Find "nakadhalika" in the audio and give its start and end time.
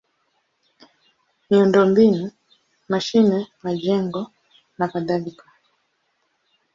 4.77-5.45